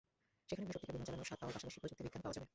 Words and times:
সেখানে 0.49 0.65
বসে 0.67 0.77
সত্যিকার 0.81 0.95
বিমান 0.95 1.07
চালানোর 1.07 1.27
স্বাদ 1.29 1.39
পাওয়ার 1.41 1.55
পাশাপাশি 1.55 1.77
প্রযুক্তিজ্ঞানও 1.81 2.23
পাওয়া 2.23 2.35
যাবে। 2.37 2.47